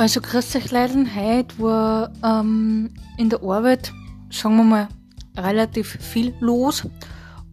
[0.00, 3.92] Also grüß euch Leute, heute war ähm, in der Arbeit,
[4.30, 4.88] sagen wir mal,
[5.36, 6.88] relativ viel los,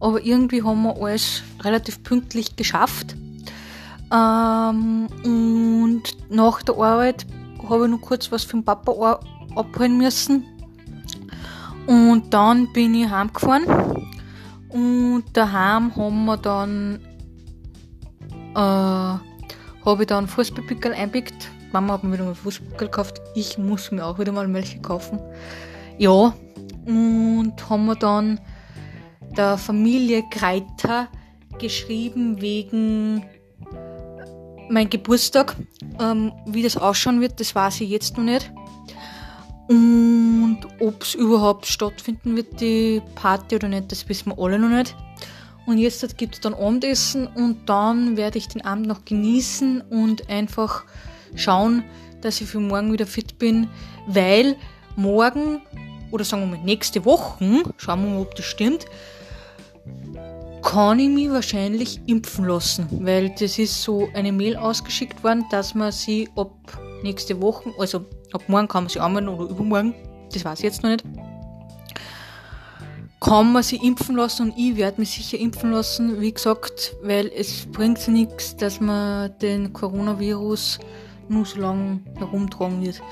[0.00, 3.14] aber irgendwie haben wir alles relativ pünktlich geschafft.
[4.10, 7.26] Ähm, und nach der Arbeit
[7.68, 9.20] habe ich noch kurz was den Papa
[9.54, 10.46] abholen müssen.
[11.86, 13.66] Und dann bin ich heimgefahren.
[14.70, 16.98] Und daheim haben wir dann,
[18.54, 19.27] äh,
[19.88, 23.20] habe ich dann Fußballpickel einpickt Mama hat mir wieder mal Fußball gekauft.
[23.34, 25.20] Ich muss mir auch wieder mal welche kaufen.
[25.98, 26.34] Ja,
[26.86, 28.40] und haben wir dann
[29.36, 31.08] der Familie Kreiter
[31.58, 33.24] geschrieben wegen
[34.70, 35.56] mein Geburtstag.
[36.00, 38.50] Ähm, wie das ausschauen wird, das weiß ich jetzt noch nicht.
[39.68, 44.70] Und ob es überhaupt stattfinden wird, die Party oder nicht, das wissen wir alle noch
[44.70, 44.96] nicht.
[45.68, 50.30] Und jetzt gibt es dann Abendessen und dann werde ich den Abend noch genießen und
[50.30, 50.84] einfach
[51.34, 51.84] schauen,
[52.22, 53.68] dass ich für morgen wieder fit bin,
[54.06, 54.56] weil
[54.96, 55.60] morgen
[56.10, 57.44] oder sagen wir mal nächste Woche,
[57.76, 58.86] schauen wir mal, ob das stimmt,
[60.62, 65.74] kann ich mich wahrscheinlich impfen lassen, weil das ist so eine Mail ausgeschickt worden, dass
[65.74, 66.50] man sie ab
[67.02, 69.94] nächste Woche, also ab morgen kann man sie anmelden oder übermorgen,
[70.32, 71.04] das weiß ich jetzt noch nicht,
[73.20, 77.30] kann man sie impfen lassen und ich werde mich sicher impfen lassen, wie gesagt, weil
[77.34, 80.78] es bringt nichts, dass man den Coronavirus
[81.28, 83.02] nur so lange herumtragen wird.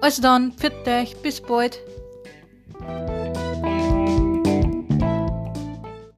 [0.00, 1.78] Also dann, für euch, bis bald.